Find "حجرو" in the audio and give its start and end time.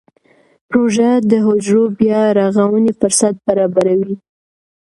1.45-1.83